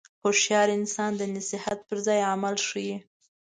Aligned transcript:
هوښیار 0.23 0.69
انسان 0.79 1.11
د 1.17 1.21
نصیحت 1.35 1.79
پر 1.87 1.97
ځای 2.05 2.19
عمل 2.33 2.55
ښيي. 2.67 2.95